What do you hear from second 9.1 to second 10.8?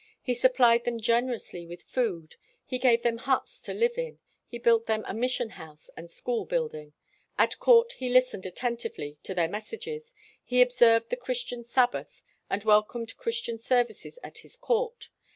to their messages. He